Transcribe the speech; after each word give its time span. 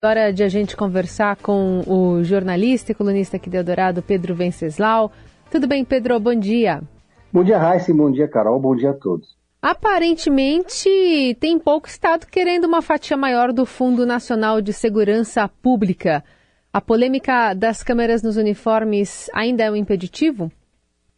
Hora 0.00 0.32
de 0.32 0.44
a 0.44 0.48
gente 0.48 0.76
conversar 0.76 1.34
com 1.34 1.80
o 1.84 2.22
jornalista 2.22 2.92
e 2.92 2.94
colunista 2.94 3.36
aqui 3.36 3.50
do 3.50 3.56
Eldorado, 3.56 4.00
Pedro 4.00 4.32
Venceslau. 4.32 5.10
Tudo 5.50 5.66
bem, 5.66 5.84
Pedro? 5.84 6.20
Bom 6.20 6.36
dia. 6.36 6.80
Bom 7.32 7.42
dia, 7.42 7.58
Raíssa. 7.58 7.92
Bom 7.92 8.08
dia, 8.08 8.28
Carol. 8.28 8.60
Bom 8.60 8.76
dia 8.76 8.90
a 8.90 8.94
todos. 8.94 9.36
Aparentemente, 9.60 11.36
tem 11.40 11.58
pouco 11.58 11.88
Estado 11.88 12.28
querendo 12.28 12.66
uma 12.66 12.80
fatia 12.80 13.16
maior 13.16 13.52
do 13.52 13.66
Fundo 13.66 14.06
Nacional 14.06 14.60
de 14.60 14.72
Segurança 14.72 15.48
Pública. 15.48 16.22
A 16.72 16.80
polêmica 16.80 17.52
das 17.52 17.82
câmeras 17.82 18.22
nos 18.22 18.36
uniformes 18.36 19.28
ainda 19.34 19.64
é 19.64 19.70
um 19.70 19.74
impeditivo? 19.74 20.48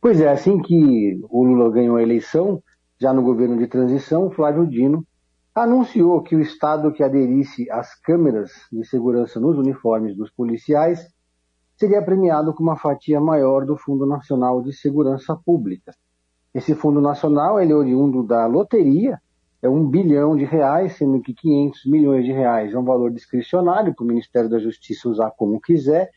Pois 0.00 0.22
é, 0.22 0.30
assim 0.30 0.58
que 0.58 1.20
o 1.28 1.44
Lula 1.44 1.70
ganhou 1.70 1.96
a 1.96 2.02
eleição, 2.02 2.62
já 2.98 3.12
no 3.12 3.20
governo 3.20 3.58
de 3.58 3.66
transição, 3.66 4.30
Flávio 4.30 4.66
Dino 4.66 5.06
anunciou 5.62 6.22
que 6.22 6.34
o 6.34 6.40
Estado 6.40 6.92
que 6.92 7.02
aderisse 7.02 7.70
às 7.70 7.94
câmeras 7.94 8.50
de 8.72 8.84
segurança 8.84 9.38
nos 9.38 9.58
uniformes 9.58 10.16
dos 10.16 10.30
policiais 10.30 11.06
seria 11.76 12.02
premiado 12.02 12.54
com 12.54 12.62
uma 12.62 12.76
fatia 12.76 13.20
maior 13.20 13.64
do 13.64 13.76
Fundo 13.76 14.06
Nacional 14.06 14.62
de 14.62 14.72
Segurança 14.72 15.36
Pública. 15.36 15.92
Esse 16.54 16.74
Fundo 16.74 17.00
Nacional 17.00 17.60
ele 17.60 17.72
é 17.72 17.76
oriundo 17.76 18.22
da 18.22 18.46
loteria, 18.46 19.20
é 19.62 19.68
um 19.68 19.86
bilhão 19.86 20.36
de 20.36 20.44
reais, 20.44 20.96
sendo 20.96 21.20
que 21.20 21.34
500 21.34 21.86
milhões 21.86 22.24
de 22.24 22.32
reais 22.32 22.74
é 22.74 22.78
um 22.78 22.84
valor 22.84 23.10
discricionário 23.10 23.94
para 23.94 24.04
o 24.04 24.06
Ministério 24.06 24.48
da 24.48 24.58
Justiça 24.58 25.08
usar 25.08 25.30
como 25.32 25.60
quiser, 25.60 26.10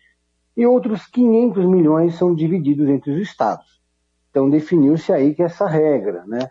e 0.55 0.66
outros 0.66 1.05
500 1.08 1.66
milhões 1.66 2.16
são 2.16 2.34
divididos 2.34 2.89
entre 2.89 3.12
os 3.12 3.17
estados. 3.17 3.81
Então 4.30 4.50
definiu-se 4.50 5.12
aí 5.12 5.36
que 5.36 5.44
essa 5.44 5.67
regra, 5.67 6.23
né? 6.25 6.50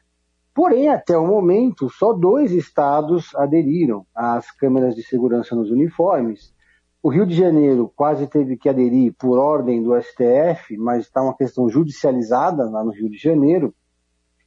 Porém, 0.54 0.88
até 0.88 1.16
o 1.16 1.26
momento, 1.26 1.88
só 1.88 2.12
dois 2.12 2.52
estados 2.52 3.34
aderiram 3.34 4.04
às 4.14 4.50
câmeras 4.50 4.94
de 4.94 5.02
segurança 5.02 5.56
nos 5.56 5.70
uniformes. 5.70 6.54
O 7.02 7.08
Rio 7.08 7.26
de 7.26 7.34
Janeiro 7.34 7.90
quase 7.96 8.26
teve 8.26 8.56
que 8.56 8.68
aderir 8.68 9.14
por 9.18 9.38
ordem 9.38 9.82
do 9.82 9.98
STF, 10.00 10.76
mas 10.76 11.06
está 11.06 11.22
uma 11.22 11.36
questão 11.36 11.68
judicializada 11.68 12.68
lá 12.68 12.84
no 12.84 12.92
Rio 12.92 13.08
de 13.08 13.16
Janeiro. 13.16 13.74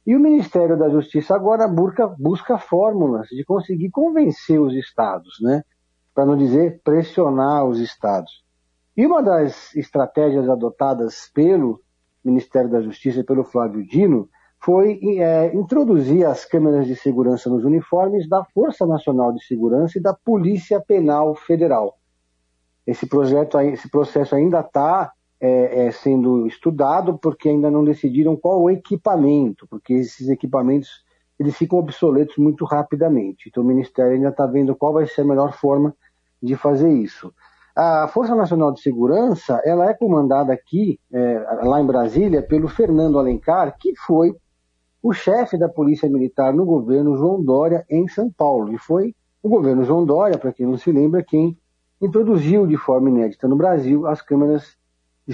E 0.06 0.14
o 0.14 0.20
Ministério 0.20 0.78
da 0.78 0.88
Justiça 0.88 1.34
agora 1.34 1.66
busca, 1.66 2.06
busca 2.06 2.56
fórmulas 2.56 3.26
de 3.28 3.44
conseguir 3.44 3.90
convencer 3.90 4.60
os 4.60 4.74
estados, 4.74 5.38
né? 5.42 5.64
Para 6.14 6.24
não 6.24 6.36
dizer 6.36 6.80
pressionar 6.84 7.66
os 7.66 7.80
estados. 7.80 8.44
E 8.96 9.04
uma 9.04 9.20
das 9.20 9.74
estratégias 9.74 10.48
adotadas 10.48 11.28
pelo 11.34 11.82
Ministério 12.24 12.70
da 12.70 12.80
Justiça 12.80 13.20
e 13.20 13.24
pelo 13.24 13.44
Flávio 13.44 13.84
Dino 13.84 14.30
foi 14.60 14.98
é, 15.18 15.54
introduzir 15.54 16.26
as 16.26 16.44
câmeras 16.44 16.86
de 16.86 16.96
segurança 16.96 17.48
nos 17.48 17.64
uniformes 17.64 18.28
da 18.28 18.44
Força 18.44 18.86
Nacional 18.86 19.32
de 19.32 19.44
Segurança 19.44 19.98
e 19.98 20.02
da 20.02 20.12
Polícia 20.12 20.80
Penal 20.80 21.34
Federal. 21.34 21.96
Esse, 22.86 23.06
projeto, 23.06 23.58
esse 23.60 23.90
processo 23.90 24.34
ainda 24.34 24.60
está 24.60 25.12
é, 25.40 25.86
é, 25.86 25.90
sendo 25.90 26.46
estudado 26.46 27.18
porque 27.18 27.48
ainda 27.48 27.70
não 27.70 27.84
decidiram 27.84 28.36
qual 28.36 28.62
o 28.62 28.70
equipamento, 28.70 29.66
porque 29.68 29.92
esses 29.92 30.28
equipamentos 30.28 31.04
eles 31.38 31.56
ficam 31.56 31.78
obsoletos 31.78 32.36
muito 32.38 32.64
rapidamente. 32.64 33.48
Então 33.48 33.62
o 33.62 33.66
Ministério 33.66 34.14
ainda 34.14 34.30
está 34.30 34.46
vendo 34.46 34.74
qual 34.74 34.94
vai 34.94 35.06
ser 35.06 35.20
a 35.20 35.26
melhor 35.26 35.52
forma 35.52 35.94
de 36.42 36.56
fazer 36.56 36.90
isso. 36.90 37.32
A 37.76 38.08
Força 38.08 38.34
Nacional 38.34 38.72
de 38.72 38.80
Segurança 38.80 39.60
ela 39.64 39.90
é 39.90 39.94
comandada 39.94 40.52
aqui, 40.52 40.98
é, 41.12 41.46
lá 41.62 41.80
em 41.80 41.86
Brasília, 41.86 42.42
pelo 42.42 42.68
Fernando 42.68 43.18
Alencar, 43.18 43.76
que 43.78 43.94
foi 44.06 44.34
o 45.02 45.12
chefe 45.12 45.58
da 45.58 45.68
Polícia 45.68 46.08
Militar 46.08 46.52
no 46.52 46.64
governo 46.64 47.16
João 47.16 47.42
Dória 47.42 47.84
em 47.88 48.08
São 48.08 48.30
Paulo. 48.30 48.72
E 48.72 48.78
foi 48.78 49.14
o 49.42 49.48
governo 49.48 49.84
João 49.84 50.04
Dória, 50.04 50.38
para 50.38 50.52
quem 50.52 50.66
não 50.66 50.76
se 50.76 50.90
lembra, 50.90 51.22
quem 51.22 51.56
introduziu 52.00 52.66
de 52.66 52.76
forma 52.76 53.08
inédita 53.08 53.48
no 53.48 53.56
Brasil 53.56 54.06
as 54.06 54.20
câmeras 54.20 54.76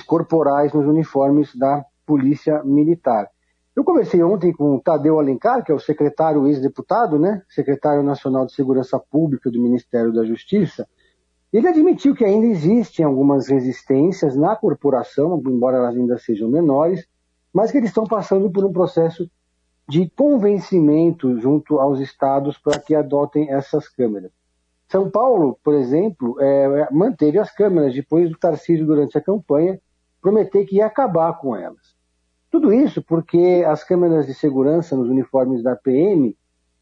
corporais 0.06 0.72
nos 0.72 0.86
uniformes 0.86 1.54
da 1.54 1.84
Polícia 2.06 2.62
Militar. 2.64 3.28
Eu 3.74 3.84
conversei 3.84 4.22
ontem 4.22 4.52
com 4.52 4.74
o 4.74 4.80
Tadeu 4.80 5.18
Alencar, 5.18 5.64
que 5.64 5.72
é 5.72 5.74
o 5.74 5.80
secretário 5.80 6.46
ex-deputado, 6.46 7.18
né, 7.18 7.42
secretário 7.48 8.02
nacional 8.02 8.44
de 8.44 8.52
Segurança 8.52 8.98
Pública 8.98 9.50
do 9.50 9.60
Ministério 9.60 10.12
da 10.12 10.24
Justiça. 10.24 10.86
Ele 11.50 11.68
admitiu 11.68 12.14
que 12.14 12.24
ainda 12.24 12.46
existem 12.46 13.04
algumas 13.04 13.48
resistências 13.48 14.36
na 14.36 14.54
corporação, 14.56 15.42
embora 15.46 15.78
elas 15.78 15.96
ainda 15.96 16.18
sejam 16.18 16.50
menores, 16.50 17.06
mas 17.52 17.70
que 17.70 17.78
eles 17.78 17.90
estão 17.90 18.04
passando 18.04 18.50
por 18.50 18.64
um 18.64 18.72
processo 18.72 19.30
de 19.92 20.08
convencimento 20.08 21.38
junto 21.38 21.78
aos 21.78 22.00
estados 22.00 22.56
para 22.56 22.78
que 22.78 22.94
adotem 22.94 23.52
essas 23.52 23.86
câmeras. 23.90 24.30
São 24.88 25.10
Paulo, 25.10 25.58
por 25.62 25.74
exemplo, 25.74 26.34
é, 26.40 26.88
manteve 26.90 27.38
as 27.38 27.54
câmeras 27.54 27.92
depois 27.92 28.30
do 28.30 28.38
Tarcísio, 28.38 28.86
durante 28.86 29.18
a 29.18 29.20
campanha, 29.20 29.78
prometer 30.18 30.64
que 30.64 30.76
ia 30.76 30.86
acabar 30.86 31.38
com 31.38 31.54
elas. 31.54 31.94
Tudo 32.50 32.72
isso 32.72 33.02
porque 33.02 33.62
as 33.66 33.84
câmeras 33.84 34.26
de 34.26 34.32
segurança 34.32 34.96
nos 34.96 35.10
uniformes 35.10 35.62
da 35.62 35.76
PM, 35.76 36.34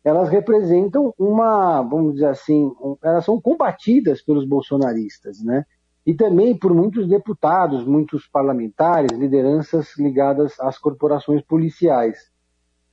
elas 0.05 0.29
representam 0.29 1.13
uma, 1.19 1.83
vamos 1.83 2.15
dizer 2.15 2.29
assim, 2.29 2.71
elas 3.03 3.25
são 3.25 3.41
combatidas 3.41 4.23
pelos 4.23 4.47
bolsonaristas, 4.47 5.43
né? 5.43 5.65
E 6.07 6.15
também 6.15 6.57
por 6.57 6.73
muitos 6.73 7.09
deputados, 7.09 7.85
muitos 7.85 8.29
parlamentares, 8.29 9.19
lideranças 9.19 9.99
ligadas 9.99 10.55
às 10.61 10.79
corporações 10.79 11.43
policiais. 11.43 12.31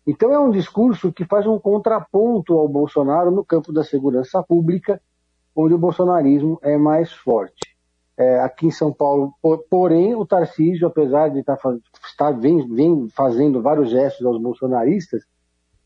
Então 0.07 0.31
é 0.31 0.39
um 0.39 0.49
discurso 0.49 1.11
que 1.11 1.25
faz 1.25 1.45
um 1.45 1.59
contraponto 1.59 2.57
ao 2.57 2.65
Bolsonaro 2.69 3.29
no 3.29 3.43
campo 3.43 3.73
da 3.73 3.83
segurança 3.83 4.41
pública, 4.41 5.01
onde 5.53 5.73
o 5.73 5.77
bolsonarismo 5.77 6.57
é 6.63 6.77
mais 6.77 7.11
forte. 7.11 7.75
É, 8.17 8.39
aqui 8.39 8.67
em 8.67 8.71
São 8.71 8.91
Paulo, 8.93 9.33
porém, 9.69 10.15
o 10.15 10.25
Tarcísio, 10.25 10.87
apesar 10.87 11.27
de 11.27 11.39
estar, 11.39 11.57
tá 11.57 11.77
estar 12.05 12.31
vem, 12.31 12.65
vem 12.73 13.09
fazendo 13.09 13.61
vários 13.61 13.89
gestos 13.89 14.25
aos 14.25 14.41
bolsonaristas, 14.41 15.23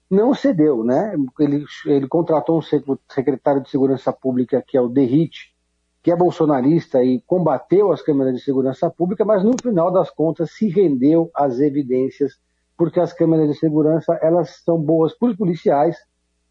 não 0.08 0.36
cedeu, 0.36 0.84
né? 0.84 1.16
Ele, 1.40 1.66
ele 1.86 2.08
contratou 2.08 2.59
um 2.59 2.62
secretário 3.09 3.62
de 3.62 3.70
segurança 3.72 4.14
pública 4.14 4.64
que 4.66 4.78
é 4.78 4.82
o 4.82 4.88
Derrite, 4.88 5.56
que 6.03 6.12
é 6.12 6.16
bolsonarista 6.16 7.03
e 7.03 7.22
combateu 7.22 7.92
as 7.92 8.02
câmeras 8.02 8.36
de 8.36 8.42
segurança 8.42 8.90
pública, 8.90 9.26
mas 9.26 9.44
no 9.44 9.53
final 9.62 9.92
das 9.92 10.12
contas 10.12 10.52
se 10.52 10.68
rendeu 10.68 11.32
às 11.34 11.59
evidências 11.59 12.40
porque 12.81 13.00
as 13.00 13.14
câmeras 13.14 13.47
de 13.47 13.53
segurança 13.59 14.18
elas 14.24 14.64
são 14.66 14.75
boas 14.75 15.14
para 15.14 15.30
os 15.30 15.38
policiais, 15.38 15.96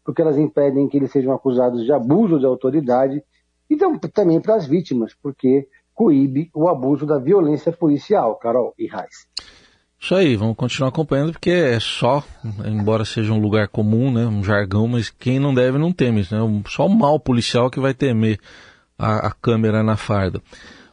porque 0.01 0.21
elas 0.21 0.37
impedem 0.37 0.87
que 0.87 0.95
eles 0.95 1.11
sejam 1.11 1.33
acusados 1.33 1.83
de 1.83 1.91
abuso 1.91 2.39
de 2.39 2.45
autoridade, 2.45 3.21
e 3.69 3.75
também 4.13 4.39
para 4.39 4.55
as 4.55 4.65
vítimas, 4.65 5.13
porque 5.21 5.67
coíbe 5.93 6.49
o 6.55 6.69
abuso 6.69 7.05
da 7.05 7.19
violência 7.19 7.73
policial, 7.73 8.35
Carol 8.35 8.73
e 8.79 8.87
Raiz. 8.87 9.27
Isso 9.99 10.15
aí, 10.15 10.37
vamos 10.37 10.55
continuar 10.55 10.87
acompanhando, 10.87 11.33
porque 11.33 11.49
é 11.49 11.77
só, 11.81 12.23
embora 12.65 13.03
seja 13.03 13.33
um 13.33 13.41
lugar 13.41 13.67
comum, 13.67 14.09
né, 14.09 14.25
um 14.25 14.41
jargão, 14.41 14.87
mas 14.87 15.09
quem 15.09 15.37
não 15.37 15.53
deve 15.53 15.77
não 15.77 15.91
teme, 15.91 16.21
né, 16.21 16.39
só 16.65 16.85
o 16.85 16.97
mal 16.97 17.19
policial 17.19 17.69
que 17.69 17.81
vai 17.81 17.93
temer 17.93 18.39
a, 18.97 19.27
a 19.27 19.31
câmera 19.31 19.83
na 19.83 19.97
farda. 19.97 20.41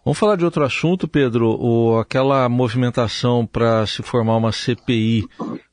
Vamos 0.09 0.21
falar 0.21 0.37
de 0.37 0.45
outro 0.47 0.65
assunto, 0.65 1.07
Pedro. 1.07 1.55
O, 1.61 1.99
aquela 1.99 2.49
movimentação 2.49 3.45
para 3.45 3.87
se 3.87 4.03
formar 4.03 4.39
uma 4.39 4.53
CPI 4.53 5.29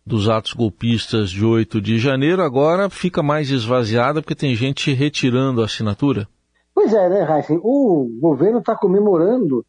dos 0.06 0.28
atos 0.28 0.52
golpistas 0.52 1.30
de 1.30 1.46
8 1.46 1.80
de 1.80 1.98
janeiro 1.98 2.42
agora 2.42 2.90
fica 2.90 3.24
mais 3.24 3.50
esvaziada 3.50 4.22
porque 4.22 4.36
tem 4.36 4.54
gente 4.54 4.92
retirando 4.94 5.62
a 5.62 5.66
assinatura? 5.66 6.28
Pois 6.74 6.94
é, 6.94 7.08
né, 7.08 7.26
Heisen? 7.26 7.62
O 7.64 8.10
governo 8.20 8.60
está 8.60 8.76
comemorando 8.76 9.66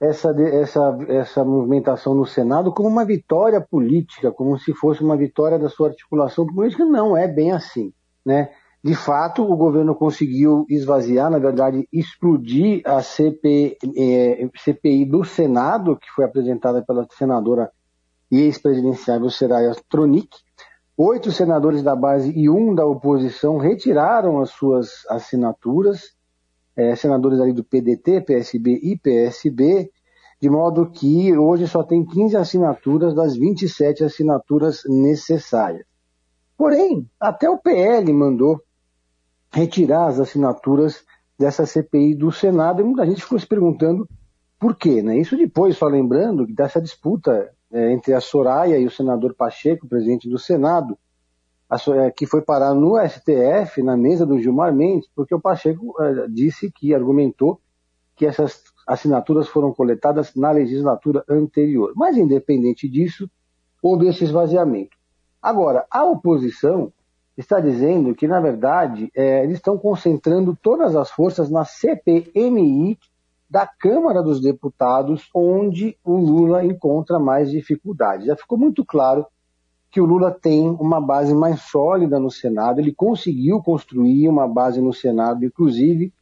essa, 0.00 0.34
essa, 0.40 0.98
essa 1.06 1.44
movimentação 1.44 2.12
no 2.12 2.26
Senado 2.26 2.72
como 2.72 2.88
uma 2.88 3.04
vitória 3.04 3.60
política, 3.60 4.32
como 4.32 4.58
se 4.58 4.74
fosse 4.74 5.04
uma 5.04 5.16
vitória 5.16 5.56
da 5.56 5.68
sua 5.68 5.90
articulação 5.90 6.44
política. 6.48 6.84
Não 6.84 7.16
é 7.16 7.28
bem 7.28 7.52
assim, 7.52 7.92
né? 8.26 8.50
De 8.82 8.94
fato, 8.94 9.42
o 9.42 9.56
governo 9.56 9.94
conseguiu 9.94 10.64
esvaziar, 10.66 11.30
na 11.30 11.38
verdade, 11.38 11.86
explodir 11.92 12.80
a 12.86 13.02
CPI, 13.02 13.76
eh, 13.94 14.48
CPI 14.56 15.04
do 15.04 15.22
Senado, 15.22 15.98
que 15.98 16.08
foi 16.16 16.24
apresentada 16.24 16.82
pela 16.82 17.06
senadora 17.10 17.70
e 18.32 18.40
ex-presidenciável 18.40 19.28
Seraya 19.28 19.72
Tronic. 19.86 20.30
Oito 20.96 21.30
senadores 21.30 21.82
da 21.82 21.94
base 21.94 22.32
e 22.34 22.48
um 22.48 22.74
da 22.74 22.86
oposição 22.86 23.58
retiraram 23.58 24.40
as 24.40 24.48
suas 24.48 25.04
assinaturas, 25.10 26.14
eh, 26.74 26.96
senadores 26.96 27.38
ali 27.38 27.52
do 27.52 27.62
PDT, 27.62 28.22
PSB 28.22 28.80
e 28.82 28.98
PSB, 28.98 29.90
de 30.40 30.48
modo 30.48 30.90
que 30.90 31.36
hoje 31.36 31.68
só 31.68 31.82
tem 31.82 32.02
15 32.02 32.34
assinaturas 32.34 33.14
das 33.14 33.36
27 33.36 34.04
assinaturas 34.04 34.84
necessárias. 34.88 35.84
Porém, 36.56 37.06
até 37.20 37.48
o 37.48 37.58
PL 37.58 38.10
mandou 38.12 38.62
retirar 39.52 40.06
as 40.06 40.20
assinaturas 40.20 41.04
dessa 41.38 41.66
CPI 41.66 42.14
do 42.14 42.30
Senado 42.30 42.80
e 42.80 42.84
muita 42.84 43.06
gente 43.06 43.22
ficou 43.22 43.38
se 43.38 43.46
perguntando 43.46 44.08
por 44.58 44.76
quê, 44.76 45.02
né? 45.02 45.18
Isso 45.18 45.36
depois, 45.36 45.76
só 45.76 45.86
lembrando, 45.86 46.46
dessa 46.46 46.80
disputa 46.80 47.50
é, 47.72 47.92
entre 47.92 48.12
a 48.12 48.20
Soraya 48.20 48.78
e 48.78 48.84
o 48.84 48.90
senador 48.90 49.34
Pacheco, 49.34 49.88
presidente 49.88 50.28
do 50.28 50.38
Senado, 50.38 50.98
é, 51.70 52.10
que 52.10 52.26
foi 52.26 52.42
parar 52.42 52.74
no 52.74 52.96
STF, 52.98 53.82
na 53.82 53.96
mesa 53.96 54.26
do 54.26 54.38
Gilmar 54.38 54.74
Mendes, 54.74 55.08
porque 55.14 55.34
o 55.34 55.40
Pacheco 55.40 55.94
uh, 55.98 56.28
disse 56.28 56.70
que 56.70 56.92
argumentou 56.92 57.60
que 58.16 58.26
essas 58.26 58.64
assinaturas 58.86 59.48
foram 59.48 59.72
coletadas 59.72 60.34
na 60.34 60.50
legislatura 60.50 61.24
anterior. 61.28 61.92
Mas, 61.94 62.16
independente 62.16 62.88
disso, 62.88 63.30
houve 63.80 64.08
esse 64.08 64.24
esvaziamento. 64.24 64.96
Agora, 65.40 65.86
a 65.90 66.04
oposição 66.04 66.92
está 67.40 67.60
dizendo 67.60 68.14
que, 68.14 68.28
na 68.28 68.40
verdade, 68.40 69.10
é, 69.14 69.42
eles 69.42 69.56
estão 69.56 69.76
concentrando 69.78 70.56
todas 70.60 70.94
as 70.94 71.10
forças 71.10 71.50
na 71.50 71.64
CPMI 71.64 72.98
da 73.48 73.66
Câmara 73.66 74.22
dos 74.22 74.40
Deputados, 74.40 75.28
onde 75.34 75.96
o 76.04 76.16
Lula 76.16 76.64
encontra 76.64 77.18
mais 77.18 77.50
dificuldades. 77.50 78.26
Já 78.26 78.36
ficou 78.36 78.56
muito 78.56 78.84
claro 78.84 79.26
que 79.90 80.00
o 80.00 80.04
Lula 80.04 80.30
tem 80.30 80.70
uma 80.70 81.00
base 81.00 81.34
mais 81.34 81.62
sólida 81.62 82.20
no 82.20 82.30
Senado, 82.30 82.78
ele 82.78 82.94
conseguiu 82.94 83.60
construir 83.60 84.28
uma 84.28 84.46
base 84.46 84.80
no 84.80 84.92
Senado, 84.92 85.44
inclusive 85.44 86.12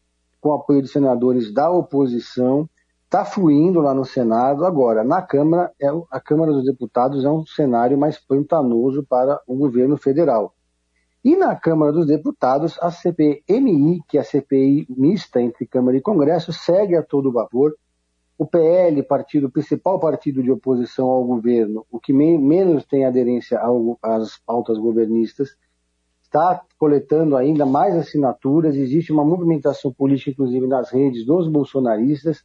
com 0.40 0.54
apoio 0.54 0.80
de 0.80 0.88
senadores 0.88 1.52
da 1.52 1.70
oposição, 1.70 2.68
está 3.04 3.24
fluindo 3.24 3.80
lá 3.80 3.92
no 3.92 4.04
Senado. 4.04 4.64
Agora, 4.64 5.02
na 5.02 5.20
Câmara, 5.20 5.72
é, 5.80 5.88
a 6.10 6.20
Câmara 6.20 6.52
dos 6.52 6.64
Deputados 6.64 7.24
é 7.24 7.28
um 7.28 7.44
cenário 7.44 7.98
mais 7.98 8.18
pantanoso 8.18 9.04
para 9.04 9.40
o 9.46 9.56
governo 9.56 9.96
federal. 9.96 10.54
E 11.28 11.36
na 11.36 11.54
Câmara 11.54 11.92
dos 11.92 12.06
Deputados, 12.06 12.78
a 12.80 12.90
CPMI, 12.90 14.02
que 14.08 14.16
é 14.16 14.22
a 14.22 14.24
CPI 14.24 14.86
mista 14.88 15.42
entre 15.42 15.66
Câmara 15.66 15.94
e 15.94 16.00
Congresso, 16.00 16.54
segue 16.54 16.96
a 16.96 17.02
todo 17.02 17.30
vapor. 17.30 17.76
O 18.38 18.46
PL, 18.46 19.02
partido, 19.02 19.50
principal 19.50 20.00
partido 20.00 20.42
de 20.42 20.50
oposição 20.50 21.06
ao 21.10 21.22
governo, 21.22 21.84
o 21.90 22.00
que 22.00 22.14
menos 22.14 22.86
tem 22.86 23.04
aderência 23.04 23.60
ao, 23.60 23.98
às 24.02 24.38
pautas 24.38 24.78
governistas, 24.78 25.54
está 26.22 26.62
coletando 26.78 27.36
ainda 27.36 27.66
mais 27.66 27.94
assinaturas. 27.94 28.74
Existe 28.74 29.12
uma 29.12 29.22
movimentação 29.22 29.92
política, 29.92 30.30
inclusive 30.30 30.66
nas 30.66 30.90
redes 30.90 31.26
dos 31.26 31.46
bolsonaristas, 31.46 32.42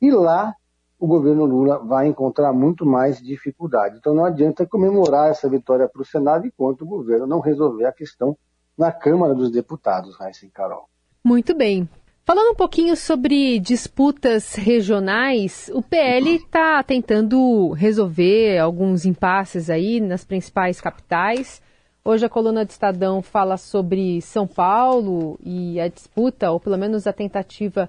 e 0.00 0.08
lá 0.12 0.54
o 1.00 1.06
governo 1.06 1.46
Lula 1.46 1.78
vai 1.78 2.06
encontrar 2.06 2.52
muito 2.52 2.84
mais 2.84 3.20
dificuldade. 3.22 3.96
Então 3.96 4.14
não 4.14 4.26
adianta 4.26 4.66
comemorar 4.66 5.30
essa 5.30 5.48
vitória 5.48 5.88
para 5.88 6.02
o 6.02 6.04
Senado 6.04 6.46
enquanto 6.46 6.82
o 6.82 6.86
governo 6.86 7.26
não 7.26 7.40
resolver 7.40 7.86
a 7.86 7.92
questão 7.92 8.36
na 8.76 8.92
Câmara 8.92 9.34
dos 9.34 9.50
Deputados, 9.50 10.14
Raíssa 10.16 10.44
e 10.44 10.50
Carol. 10.50 10.88
Muito 11.24 11.56
bem. 11.56 11.88
Falando 12.22 12.52
um 12.52 12.54
pouquinho 12.54 12.94
sobre 12.96 13.58
disputas 13.58 14.54
regionais, 14.54 15.70
o 15.72 15.82
PL 15.82 16.36
está 16.36 16.82
tentando 16.82 17.70
resolver 17.72 18.58
alguns 18.58 19.06
impasses 19.06 19.70
aí 19.70 20.00
nas 20.00 20.22
principais 20.22 20.82
capitais. 20.82 21.62
Hoje 22.04 22.26
a 22.26 22.28
coluna 22.28 22.64
do 22.64 22.70
Estadão 22.70 23.22
fala 23.22 23.56
sobre 23.56 24.20
São 24.20 24.46
Paulo 24.46 25.38
e 25.42 25.80
a 25.80 25.88
disputa, 25.88 26.50
ou 26.50 26.60
pelo 26.60 26.76
menos 26.76 27.06
a 27.06 27.12
tentativa 27.12 27.88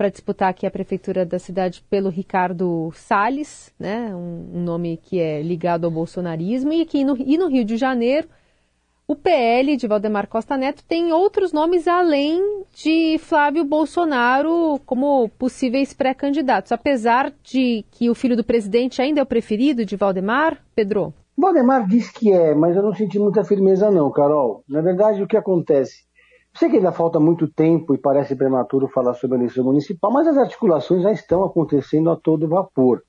para 0.00 0.08
disputar 0.08 0.48
aqui 0.48 0.66
a 0.66 0.70
prefeitura 0.70 1.26
da 1.26 1.38
cidade 1.38 1.84
pelo 1.90 2.08
Ricardo 2.08 2.90
Salles, 2.94 3.70
né, 3.78 4.10
um, 4.14 4.62
nome 4.64 4.96
que 4.96 5.20
é 5.20 5.42
ligado 5.42 5.84
ao 5.84 5.90
bolsonarismo, 5.90 6.72
e 6.72 6.80
aqui 6.80 7.04
no, 7.04 7.18
e 7.18 7.36
no 7.36 7.48
Rio 7.48 7.66
de 7.66 7.76
Janeiro, 7.76 8.26
o 9.06 9.14
PL 9.14 9.76
de 9.76 9.86
Valdemar 9.86 10.26
Costa 10.26 10.56
Neto 10.56 10.82
tem 10.88 11.12
outros 11.12 11.52
nomes 11.52 11.86
além 11.86 12.64
de 12.72 13.18
Flávio 13.18 13.62
Bolsonaro 13.62 14.80
como 14.86 15.28
possíveis 15.38 15.92
pré-candidatos, 15.92 16.72
apesar 16.72 17.30
de 17.42 17.84
que 17.90 18.08
o 18.08 18.14
filho 18.14 18.38
do 18.38 18.42
presidente 18.42 19.02
ainda 19.02 19.20
é 19.20 19.22
o 19.22 19.26
preferido 19.26 19.84
de 19.84 19.96
Valdemar, 19.96 20.64
Pedro? 20.74 21.12
Valdemar 21.36 21.86
diz 21.86 22.10
que 22.10 22.32
é, 22.32 22.54
mas 22.54 22.74
eu 22.74 22.82
não 22.82 22.94
senti 22.94 23.18
muita 23.18 23.44
firmeza 23.44 23.90
não, 23.90 24.10
Carol. 24.10 24.64
Na 24.66 24.80
verdade, 24.80 25.22
o 25.22 25.28
que 25.28 25.36
acontece? 25.36 26.08
Sei 26.54 26.68
que 26.68 26.76
ainda 26.76 26.92
falta 26.92 27.20
muito 27.20 27.48
tempo 27.48 27.94
e 27.94 27.98
parece 27.98 28.34
prematuro 28.34 28.88
falar 28.88 29.14
sobre 29.14 29.36
a 29.36 29.40
eleição 29.40 29.64
municipal, 29.64 30.12
mas 30.12 30.26
as 30.26 30.36
articulações 30.36 31.02
já 31.02 31.12
estão 31.12 31.44
acontecendo 31.44 32.10
a 32.10 32.16
todo 32.16 32.48
vapor. 32.48 33.02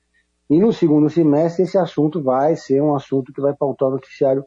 E 0.48 0.58
no 0.58 0.72
segundo 0.72 1.10
semestre 1.10 1.64
esse 1.64 1.76
assunto 1.76 2.22
vai 2.22 2.56
ser 2.56 2.80
um 2.82 2.94
assunto 2.94 3.32
que 3.32 3.40
vai 3.40 3.54
pautar 3.54 3.88
o 3.88 3.92
noticiário 3.92 4.44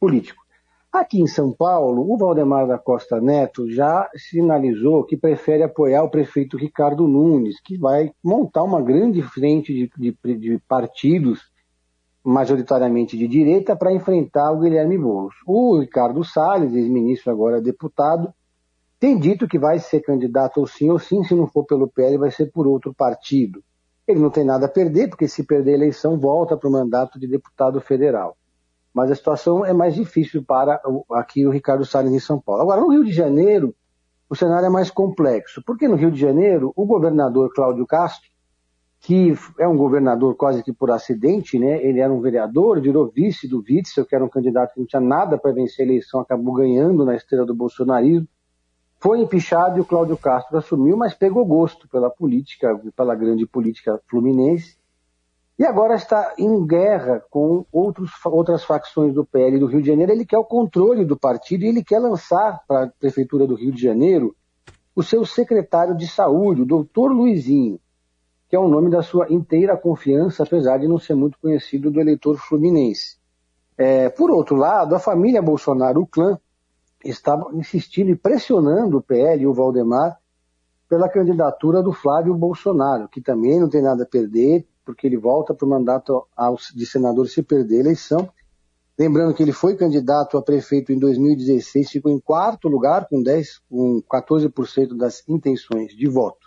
político. 0.00 0.46
Aqui 0.92 1.20
em 1.20 1.26
São 1.26 1.52
Paulo, 1.52 2.10
o 2.10 2.16
Valdemar 2.16 2.66
da 2.66 2.78
Costa 2.78 3.20
Neto 3.20 3.70
já 3.70 4.08
sinalizou 4.16 5.04
que 5.04 5.16
prefere 5.16 5.62
apoiar 5.62 6.02
o 6.02 6.10
prefeito 6.10 6.56
Ricardo 6.56 7.06
Nunes, 7.06 7.60
que 7.60 7.76
vai 7.76 8.12
montar 8.24 8.62
uma 8.62 8.80
grande 8.80 9.20
frente 9.20 9.74
de, 9.74 9.90
de, 9.96 10.38
de 10.38 10.58
partidos 10.66 11.40
majoritariamente 12.26 13.16
de 13.16 13.28
direita, 13.28 13.76
para 13.76 13.92
enfrentar 13.92 14.50
o 14.50 14.58
Guilherme 14.58 14.98
Boulos. 14.98 15.34
O 15.46 15.78
Ricardo 15.78 16.24
Salles, 16.24 16.74
ex-ministro 16.74 17.30
agora 17.30 17.60
deputado, 17.60 18.34
tem 18.98 19.16
dito 19.16 19.46
que 19.46 19.60
vai 19.60 19.78
ser 19.78 20.00
candidato 20.00 20.58
ou 20.58 20.66
sim 20.66 20.90
ou 20.90 20.98
sim, 20.98 21.22
se 21.22 21.36
não 21.36 21.46
for 21.46 21.64
pelo 21.64 21.86
PL, 21.86 22.18
vai 22.18 22.32
ser 22.32 22.50
por 22.50 22.66
outro 22.66 22.92
partido. 22.92 23.62
Ele 24.08 24.18
não 24.18 24.30
tem 24.30 24.44
nada 24.44 24.66
a 24.66 24.68
perder, 24.68 25.08
porque 25.08 25.28
se 25.28 25.44
perder 25.44 25.72
a 25.72 25.76
eleição, 25.76 26.18
volta 26.18 26.56
para 26.56 26.68
o 26.68 26.72
mandato 26.72 27.18
de 27.18 27.28
deputado 27.28 27.80
federal. 27.80 28.36
Mas 28.92 29.10
a 29.10 29.14
situação 29.14 29.64
é 29.64 29.72
mais 29.72 29.94
difícil 29.94 30.42
para 30.42 30.80
aqui 31.12 31.46
o 31.46 31.50
Ricardo 31.50 31.84
Salles 31.84 32.12
em 32.12 32.18
São 32.18 32.40
Paulo. 32.40 32.62
Agora, 32.62 32.80
no 32.80 32.90
Rio 32.90 33.04
de 33.04 33.12
Janeiro, 33.12 33.72
o 34.28 34.34
cenário 34.34 34.66
é 34.66 34.70
mais 34.70 34.90
complexo, 34.90 35.62
porque 35.64 35.86
no 35.86 35.94
Rio 35.94 36.10
de 36.10 36.18
Janeiro, 36.18 36.72
o 36.74 36.84
governador 36.86 37.52
Cláudio 37.54 37.86
Castro 37.86 38.28
que 39.00 39.34
é 39.58 39.68
um 39.68 39.76
governador 39.76 40.34
quase 40.34 40.62
que 40.62 40.72
por 40.72 40.90
acidente, 40.90 41.58
né? 41.58 41.82
Ele 41.84 42.00
era 42.00 42.12
um 42.12 42.20
vereador, 42.20 42.80
virou 42.80 43.08
vice 43.08 43.46
do 43.46 43.58
Witzel, 43.58 44.04
que 44.04 44.14
era 44.14 44.24
um 44.24 44.28
candidato 44.28 44.74
que 44.74 44.80
não 44.80 44.86
tinha 44.86 45.00
nada 45.00 45.38
para 45.38 45.52
vencer 45.52 45.84
a 45.84 45.88
eleição, 45.88 46.20
acabou 46.20 46.54
ganhando 46.54 47.04
na 47.04 47.14
estrela 47.14 47.46
do 47.46 47.54
bolsonarismo. 47.54 48.26
Foi 48.98 49.20
empichado 49.20 49.78
e 49.78 49.80
o 49.80 49.84
Cláudio 49.84 50.16
Castro 50.16 50.56
assumiu, 50.56 50.96
mas 50.96 51.14
pegou 51.14 51.44
gosto 51.44 51.88
pela 51.88 52.10
política, 52.10 52.80
pela 52.96 53.14
grande 53.14 53.46
política 53.46 54.00
fluminense. 54.08 54.76
E 55.58 55.64
agora 55.64 55.94
está 55.94 56.34
em 56.36 56.66
guerra 56.66 57.22
com 57.30 57.64
outros, 57.70 58.10
outras 58.24 58.64
facções 58.64 59.14
do 59.14 59.24
PL 59.24 59.58
do 59.58 59.66
Rio 59.66 59.80
de 59.80 59.88
Janeiro. 59.88 60.12
Ele 60.12 60.26
quer 60.26 60.38
o 60.38 60.44
controle 60.44 61.04
do 61.04 61.16
partido 61.16 61.64
e 61.64 61.68
ele 61.68 61.84
quer 61.84 61.98
lançar 61.98 62.62
para 62.66 62.84
a 62.84 62.88
Prefeitura 62.88 63.46
do 63.46 63.54
Rio 63.54 63.72
de 63.72 63.80
Janeiro 63.80 64.34
o 64.94 65.02
seu 65.02 65.24
secretário 65.24 65.96
de 65.96 66.08
saúde, 66.08 66.62
o 66.62 66.66
doutor 66.66 67.12
Luizinho 67.12 67.78
é 68.56 68.58
o 68.58 68.68
nome 68.68 68.90
da 68.90 69.02
sua 69.02 69.26
inteira 69.30 69.76
confiança, 69.76 70.42
apesar 70.42 70.78
de 70.78 70.88
não 70.88 70.98
ser 70.98 71.14
muito 71.14 71.38
conhecido 71.38 71.90
do 71.90 72.00
eleitor 72.00 72.36
fluminense. 72.38 73.18
É, 73.78 74.08
por 74.08 74.30
outro 74.30 74.56
lado, 74.56 74.94
a 74.94 74.98
família 74.98 75.42
Bolsonaro, 75.42 76.00
o 76.00 76.06
clã, 76.06 76.38
estava 77.04 77.50
insistindo 77.52 78.10
e 78.10 78.16
pressionando 78.16 78.98
o 78.98 79.02
PL 79.02 79.42
e 79.42 79.46
o 79.46 79.54
Valdemar 79.54 80.18
pela 80.88 81.08
candidatura 81.08 81.82
do 81.82 81.92
Flávio 81.92 82.34
Bolsonaro, 82.34 83.08
que 83.08 83.20
também 83.20 83.60
não 83.60 83.68
tem 83.68 83.82
nada 83.82 84.04
a 84.04 84.06
perder, 84.06 84.66
porque 84.84 85.06
ele 85.06 85.16
volta 85.16 85.52
para 85.52 85.66
o 85.66 85.68
mandato 85.68 86.26
de 86.74 86.86
senador 86.86 87.28
se 87.28 87.42
perder 87.42 87.78
a 87.78 87.80
eleição. 87.80 88.28
Lembrando 88.98 89.34
que 89.34 89.42
ele 89.42 89.52
foi 89.52 89.76
candidato 89.76 90.38
a 90.38 90.42
prefeito 90.42 90.92
em 90.92 90.98
2016, 90.98 91.90
ficou 91.90 92.10
em 92.10 92.18
quarto 92.20 92.68
lugar 92.68 93.06
com 93.08 93.22
10, 93.22 93.60
com 93.68 94.00
14% 94.02 94.96
das 94.96 95.22
intenções 95.28 95.94
de 95.94 96.08
voto. 96.08 96.45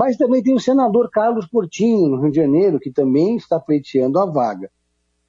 Mas 0.00 0.16
também 0.16 0.42
tem 0.42 0.54
o 0.54 0.58
senador 0.58 1.10
Carlos 1.10 1.46
Portinho, 1.46 2.08
no 2.08 2.22
Rio 2.22 2.30
de 2.30 2.36
Janeiro, 2.38 2.80
que 2.80 2.90
também 2.90 3.36
está 3.36 3.60
pleiteando 3.60 4.18
a 4.18 4.24
vaga. 4.24 4.70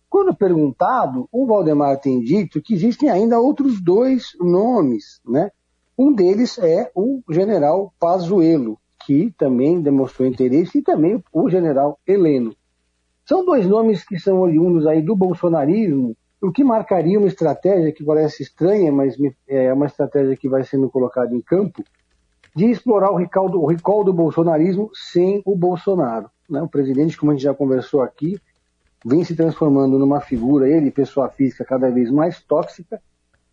Quando 0.10 0.34
perguntado, 0.34 1.28
o 1.30 1.46
Valdemar 1.46 2.00
tem 2.00 2.22
dito 2.22 2.62
que 2.62 2.74
existem 2.74 3.10
ainda 3.10 3.38
outros 3.38 3.82
dois 3.82 4.28
nomes, 4.40 5.20
né? 5.28 5.52
Um 5.98 6.14
deles 6.14 6.58
é 6.58 6.90
o 6.96 7.22
general 7.30 7.94
Pazuello, 8.00 8.78
que 9.06 9.34
também 9.38 9.82
demonstrou 9.82 10.26
interesse, 10.26 10.78
e 10.78 10.82
também 10.82 11.22
o 11.34 11.50
general 11.50 12.00
Heleno. 12.08 12.56
São 13.26 13.44
dois 13.44 13.68
nomes 13.68 14.06
que 14.06 14.18
são 14.18 14.40
oriundos 14.40 14.88
aí 14.88 15.02
do 15.02 15.18
bolsonarismo, 15.18 16.16
o 16.42 16.50
que 16.50 16.64
marcaria 16.64 17.20
uma 17.20 17.28
estratégia 17.28 17.92
que 17.92 18.06
parece 18.06 18.42
estranha, 18.42 18.90
mas 18.90 19.18
é 19.50 19.74
uma 19.74 19.88
estratégia 19.88 20.38
que 20.38 20.48
vai 20.48 20.64
sendo 20.64 20.90
colocada 20.90 21.36
em 21.36 21.42
campo, 21.42 21.84
de 22.56 22.66
explorar 22.66 23.12
o 23.12 23.16
recall 23.16 23.50
do, 23.50 23.62
o 23.62 23.68
recall 23.68 24.04
do 24.04 24.14
bolsonarismo 24.14 24.90
sem 24.94 25.42
o 25.46 25.56
Bolsonaro. 25.56 26.30
Né? 26.50 26.62
O 26.62 26.68
presidente, 26.68 27.18
como 27.18 27.32
a 27.32 27.36
gente 27.36 27.44
já 27.44 27.54
conversou 27.54 28.02
aqui, 28.02 28.40
vem 29.06 29.24
se 29.24 29.36
transformando 29.36 29.98
numa 29.98 30.20
figura, 30.20 30.70
ele, 30.70 30.92
pessoa 30.92 31.30
física, 31.30 31.66
cada 31.66 31.90
vez 31.90 32.12
mais 32.12 32.42
tóxica, 32.42 33.02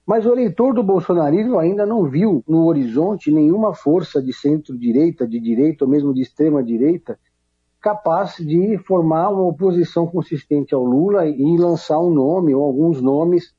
mas 0.07 0.25
o 0.25 0.33
eleitor 0.33 0.75
do 0.75 0.83
bolsonarismo 0.83 1.59
ainda 1.59 1.85
não 1.85 2.05
viu 2.05 2.43
no 2.49 2.67
horizonte 2.67 3.31
nenhuma 3.31 3.75
força 3.75 4.23
de 4.23 4.33
centro-direita, 4.33 5.27
de 5.27 5.39
direita 5.39 5.85
ou 5.85 5.91
mesmo 5.91 6.15
de 6.15 6.23
extrema-direita 6.23 7.19
capaz 7.81 8.37
de 8.37 8.77
formar 8.79 9.31
uma 9.31 9.47
oposição 9.47 10.07
consistente 10.07 10.75
ao 10.75 10.85
Lula 10.85 11.27
e 11.27 11.57
lançar 11.57 11.99
um 12.01 12.11
nome 12.11 12.55
ou 12.55 12.65
alguns 12.65 13.01
nomes 13.01 13.55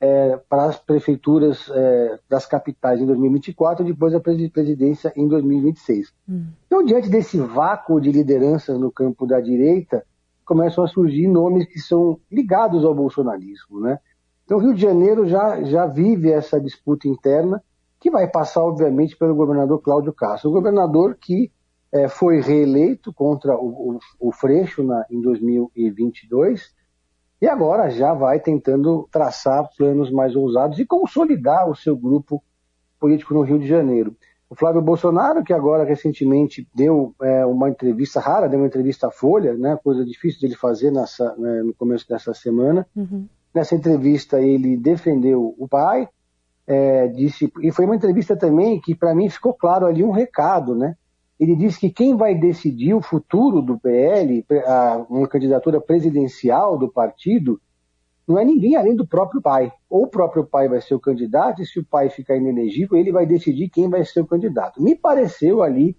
é, 0.00 0.36
para 0.48 0.66
as 0.66 0.78
prefeituras 0.78 1.68
é, 1.70 2.18
das 2.28 2.46
capitais 2.46 3.00
em 3.00 3.06
2024 3.06 3.84
e 3.84 3.92
depois 3.92 4.14
a 4.14 4.20
presidência 4.20 5.12
em 5.16 5.26
2026. 5.26 6.12
Hum. 6.28 6.46
Então, 6.66 6.84
diante 6.84 7.08
desse 7.08 7.38
vácuo 7.38 8.00
de 8.00 8.12
lideranças 8.12 8.78
no 8.78 8.92
campo 8.92 9.26
da 9.26 9.40
direita, 9.40 10.04
começam 10.44 10.84
a 10.84 10.88
surgir 10.88 11.26
nomes 11.26 11.66
que 11.66 11.78
são 11.78 12.18
ligados 12.30 12.84
ao 12.84 12.94
bolsonarismo. 12.94 13.80
Né? 13.80 13.98
Então, 14.44 14.58
o 14.58 14.60
Rio 14.60 14.74
de 14.74 14.80
Janeiro 14.80 15.26
já, 15.26 15.62
já 15.64 15.86
vive 15.86 16.30
essa 16.30 16.60
disputa 16.60 17.08
interna, 17.08 17.62
que 18.00 18.10
vai 18.10 18.28
passar, 18.28 18.62
obviamente, 18.62 19.16
pelo 19.16 19.34
governador 19.34 19.82
Cláudio 19.82 20.12
Castro. 20.12 20.50
O 20.50 20.52
governador 20.52 21.16
que 21.20 21.50
é, 21.92 22.06
foi 22.06 22.40
reeleito 22.40 23.12
contra 23.12 23.56
o, 23.56 23.96
o, 24.20 24.28
o 24.28 24.32
Freixo 24.32 24.84
na, 24.84 25.04
em 25.10 25.20
2022 25.20 26.77
e 27.40 27.46
agora 27.46 27.90
já 27.90 28.12
vai 28.12 28.40
tentando 28.40 29.08
traçar 29.10 29.68
planos 29.76 30.10
mais 30.10 30.34
ousados 30.34 30.78
e 30.78 30.86
consolidar 30.86 31.68
o 31.68 31.74
seu 31.74 31.96
grupo 31.96 32.42
político 32.98 33.34
no 33.34 33.42
Rio 33.42 33.58
de 33.58 33.66
Janeiro. 33.66 34.16
O 34.50 34.54
Flávio 34.54 34.80
Bolsonaro, 34.80 35.44
que 35.44 35.52
agora 35.52 35.84
recentemente 35.84 36.66
deu 36.74 37.14
é, 37.22 37.44
uma 37.44 37.68
entrevista 37.68 38.18
rara, 38.18 38.48
deu 38.48 38.58
uma 38.58 38.66
entrevista 38.66 39.08
à 39.08 39.10
Folha, 39.10 39.54
né, 39.54 39.78
coisa 39.84 40.04
difícil 40.04 40.40
de 40.40 40.46
ele 40.46 40.56
fazer 40.56 40.90
nessa, 40.90 41.34
né, 41.36 41.62
no 41.62 41.74
começo 41.74 42.08
dessa 42.08 42.32
semana. 42.32 42.86
Uhum. 42.96 43.26
Nessa 43.54 43.74
entrevista 43.74 44.40
ele 44.40 44.76
defendeu 44.76 45.54
o 45.58 45.68
pai, 45.68 46.08
é, 46.66 47.08
disse 47.08 47.52
e 47.62 47.70
foi 47.70 47.84
uma 47.84 47.96
entrevista 47.96 48.36
também 48.36 48.80
que 48.80 48.94
para 48.94 49.14
mim 49.14 49.28
ficou 49.28 49.52
claro 49.54 49.86
ali 49.86 50.02
um 50.02 50.10
recado, 50.10 50.74
né? 50.74 50.96
Ele 51.38 51.54
disse 51.54 51.78
que 51.78 51.90
quem 51.90 52.16
vai 52.16 52.34
decidir 52.34 52.94
o 52.94 53.00
futuro 53.00 53.62
do 53.62 53.78
PL, 53.78 54.44
a, 54.66 55.06
uma 55.08 55.28
candidatura 55.28 55.80
presidencial 55.80 56.76
do 56.76 56.90
partido, 56.90 57.60
não 58.26 58.38
é 58.38 58.44
ninguém 58.44 58.76
além 58.76 58.94
do 58.94 59.06
próprio 59.06 59.40
pai. 59.40 59.72
Ou 59.88 60.02
o 60.04 60.08
próprio 60.08 60.44
pai 60.44 60.68
vai 60.68 60.80
ser 60.80 60.94
o 60.94 61.00
candidato, 61.00 61.62
e 61.62 61.66
se 61.66 61.78
o 61.78 61.84
pai 61.84 62.10
ficar 62.10 62.36
inelegível, 62.36 62.98
ele 62.98 63.12
vai 63.12 63.24
decidir 63.24 63.70
quem 63.70 63.88
vai 63.88 64.04
ser 64.04 64.20
o 64.20 64.26
candidato. 64.26 64.82
Me 64.82 64.94
pareceu 64.94 65.62
ali 65.62 65.96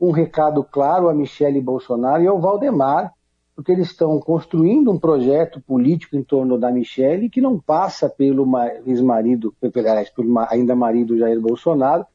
um 0.00 0.10
recado 0.10 0.64
claro 0.64 1.08
a 1.08 1.14
Michele 1.14 1.60
Bolsonaro 1.60 2.22
e 2.22 2.26
ao 2.26 2.40
Valdemar, 2.40 3.12
porque 3.54 3.72
eles 3.72 3.88
estão 3.88 4.18
construindo 4.20 4.90
um 4.90 4.98
projeto 4.98 5.60
político 5.60 6.16
em 6.16 6.22
torno 6.22 6.56
da 6.56 6.72
Michele 6.72 7.28
que 7.28 7.42
não 7.42 7.60
passa 7.60 8.08
pelo 8.08 8.46
ex-marido, 8.86 9.54
pelo 9.60 10.38
ainda 10.48 10.74
marido 10.74 11.18
Jair 11.18 11.38
Bolsonaro, 11.38 12.06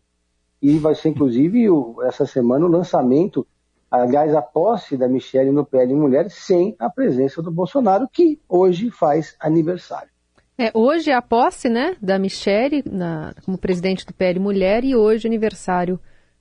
e 0.62 0.78
vai 0.78 0.96
ser 0.96 1.10
inclusive 1.10 1.66
essa 2.04 2.26
semana 2.26 2.66
o 2.66 2.70
lançamento 2.70 3.46
aliás, 3.90 4.36
a 4.36 4.42
posse 4.42 4.98
da 4.98 5.08
Michelle 5.08 5.52
no 5.52 5.66
PL 5.66 5.94
Mulher 5.96 6.30
sem 6.30 6.76
a 6.80 6.90
presença 6.90 7.42
do 7.42 7.52
Bolsonaro, 7.52 8.08
que 8.12 8.40
hoje 8.48 8.90
faz 8.92 9.36
aniversário. 9.40 10.10
É, 10.58 10.72
hoje 10.74 11.12
é 11.12 11.14
a 11.14 11.22
posse 11.22 11.68
né, 11.68 11.96
da 12.02 12.18
Michelle 12.18 12.84
na, 12.90 13.34
como 13.46 13.58
presidente 13.58 14.06
do 14.06 14.14
PL 14.14 14.40
Mulher 14.40 14.84
e 14.84 14.96
hoje 14.96 15.28
é 15.28 15.30
aniversário 15.30 16.00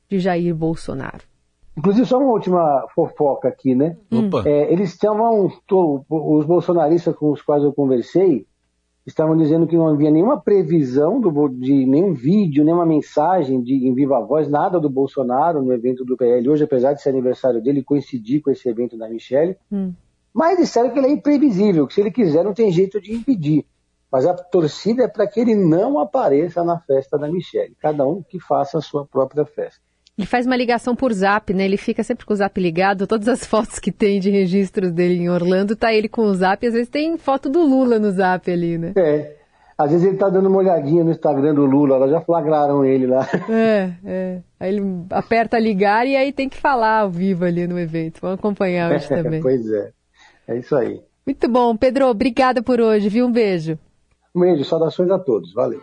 de 0.09 0.19
Jair 0.19 0.55
Bolsonaro. 0.55 1.23
Inclusive, 1.77 2.07
só 2.07 2.19
uma 2.19 2.31
última 2.33 2.87
fofoca 2.95 3.49
aqui, 3.49 3.75
né? 3.75 3.97
É, 4.47 4.73
eles 4.73 4.91
estavam, 4.91 5.51
os 6.09 6.47
bolsonaristas 6.47 7.17
com 7.17 7.33
os 7.33 7.43
quais 7.43 7.65
eu 7.65 7.73
conversei, 7.73 8.47
estavam 9.07 9.37
dizendo 9.37 9.67
que 9.67 9.77
não 9.77 9.89
havia 9.89 10.11
nenhuma 10.11 10.41
previsão 10.41 11.21
do, 11.21 11.49
de 11.49 11.85
nenhum 11.87 12.15
vídeo, 12.15 12.65
nenhuma 12.65 12.87
mensagem 12.87 13.63
de, 13.63 13.87
em 13.87 13.95
viva 13.95 14.21
voz, 14.21 14.49
nada 14.49 14.81
do 14.81 14.89
Bolsonaro 14.89 15.63
no 15.63 15.73
evento 15.73 16.05
do 16.05 16.17
PL 16.17 16.49
hoje, 16.49 16.65
apesar 16.65 16.95
de 16.95 17.03
ser 17.03 17.11
aniversário 17.11 17.63
dele, 17.63 17.83
coincidir 17.83 18.41
com 18.41 18.51
esse 18.51 18.69
evento 18.69 18.97
da 18.97 19.09
Michelle. 19.09 19.57
Hum. 19.71 19.93
Mas 20.33 20.59
disseram 20.59 20.91
que 20.91 20.99
ele 20.99 21.09
é 21.09 21.13
imprevisível, 21.13 21.87
que 21.87 21.95
se 21.95 22.01
ele 22.01 22.11
quiser 22.11 22.45
não 22.45 22.55
tem 22.55 22.73
jeito 22.73 23.01
de 23.01 23.15
impedir. 23.15 23.67
Mas 24.11 24.27
a 24.27 24.35
torcida 24.35 25.05
é 25.05 25.09
para 25.09 25.27
que 25.27 25.41
ele 25.41 25.55
não 25.55 25.99
apareça 25.99 26.65
na 26.65 26.79
festa 26.79 27.19
da 27.19 27.29
Michelle. 27.29 27.77
Cada 27.81 28.07
um 28.07 28.23
que 28.23 28.41
faça 28.41 28.79
a 28.79 28.81
sua 28.81 29.05
própria 29.05 29.45
festa. 29.45 29.83
Ele 30.17 30.27
faz 30.27 30.47
uma 30.47 30.57
ligação 30.57 30.95
por 30.95 31.13
zap, 31.13 31.53
né? 31.53 31.65
Ele 31.65 31.77
fica 31.77 32.03
sempre 32.05 32.25
com 32.25 32.33
o 32.33 32.37
zap 32.37 32.61
ligado. 32.61 33.07
Todas 33.07 33.27
as 33.27 33.45
fotos 33.45 33.81
que 33.81 33.91
tem 33.91 34.21
de 34.21 34.31
registros 34.31 34.93
dele 34.93 35.15
em 35.15 35.29
Orlando, 35.29 35.75
tá 35.75 35.93
ele 35.93 36.09
com 36.09 36.23
o 36.23 36.35
zap. 36.35 36.65
Às 36.65 36.73
vezes 36.73 36.89
tem 36.89 37.17
foto 37.19 37.49
do 37.51 37.61
Lula 37.65 37.99
no 37.99 38.11
zap 38.13 38.49
ali, 38.51 38.79
né? 38.79 38.93
É. 38.97 39.37
Às 39.77 39.91
vezes 39.91 40.07
ele 40.07 40.17
tá 40.17 40.29
dando 40.29 40.49
uma 40.49 40.59
olhadinha 40.59 41.03
no 41.03 41.11
Instagram 41.11 41.53
do 41.53 41.67
Lula, 41.67 41.97
elas 41.97 42.11
já 42.13 42.21
flagraram 42.21 42.85
ele 42.85 43.09
lá. 43.09 43.27
É, 43.51 43.93
é. 44.05 44.41
Aí 44.61 44.77
ele 44.77 45.05
aperta 45.11 45.59
ligar 45.59 46.07
e 46.07 46.15
aí 46.15 46.33
tem 46.33 46.49
que 46.49 46.57
falar 46.57 47.01
ao 47.01 47.11
vivo 47.11 47.45
ali 47.45 47.67
no 47.67 47.77
evento. 47.77 48.21
Vamos 48.23 48.39
acompanhar 48.39 48.93
hoje 48.93 49.09
também. 49.11 49.41
pois 49.43 49.69
é. 49.69 49.91
É 50.47 50.59
isso 50.59 50.77
aí. 50.77 51.03
Muito 51.27 51.49
bom. 51.49 51.77
Pedro, 51.77 52.07
obrigada 52.07 52.63
por 52.63 52.81
hoje, 52.81 53.09
viu? 53.09 53.27
Um 53.27 53.33
beijo. 53.33 53.77
Um 54.33 54.41
beijo, 54.43 54.65
saudações 54.65 55.11
a 55.11 55.19
todos. 55.19 55.53
Valeu. 55.53 55.81